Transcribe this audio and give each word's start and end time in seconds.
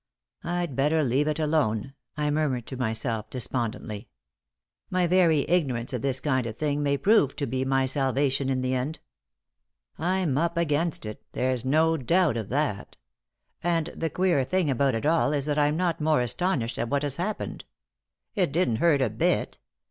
"I'd 0.43 0.75
better 0.75 1.03
leave 1.03 1.27
it 1.27 1.37
alone," 1.37 1.93
I 2.17 2.31
murmured 2.31 2.65
to 2.65 2.75
myself, 2.75 3.29
despondently. 3.29 4.09
"My 4.89 5.05
very 5.05 5.41
ignorance 5.47 5.93
of 5.93 6.01
this 6.01 6.19
kind 6.19 6.47
of 6.47 6.57
thing 6.57 6.81
may 6.81 6.97
prove 6.97 7.35
to 7.35 7.45
be 7.45 7.63
my 7.65 7.85
salvation 7.85 8.49
in 8.49 8.61
the 8.61 8.73
end. 8.73 8.97
I'm 9.99 10.39
up 10.39 10.57
against 10.57 11.05
it, 11.05 11.21
there's 11.33 11.63
no 11.63 11.97
doubt 11.97 12.35
of 12.35 12.49
that. 12.49 12.97
And 13.61 13.91
the 13.95 14.09
queer 14.09 14.43
thing 14.43 14.71
about 14.71 14.95
it 14.95 15.05
all 15.05 15.33
is 15.33 15.45
that 15.45 15.59
I'm 15.59 15.77
not 15.77 16.01
more 16.01 16.21
astonished 16.21 16.79
at 16.79 16.89
what 16.89 17.03
has 17.03 17.17
happened. 17.17 17.65
It 18.33 18.51
didn't 18.51 18.77
hurt 18.77 19.03
a 19.03 19.09
bit! 19.11 19.59